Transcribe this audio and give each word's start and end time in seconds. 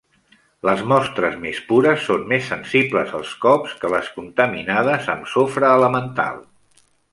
Les 0.67 0.79
mostres 0.91 1.35
més 1.43 1.59
pures 1.67 2.07
són 2.07 2.23
més 2.31 2.47
sensibles 2.53 3.13
als 3.19 3.35
cops 3.45 3.77
que 3.83 3.93
les 3.97 4.11
contaminades 4.17 5.13
amb 5.17 5.31
sofre 5.37 5.73
elemental. 5.79 6.45